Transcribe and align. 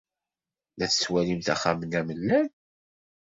La 0.77 0.85
tettwalimt 0.91 1.47
axxam-nni 1.53 1.97
amellal? 1.99 2.47